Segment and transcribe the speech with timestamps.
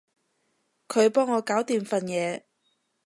[0.87, 2.45] 佢幫我搞掂份嘢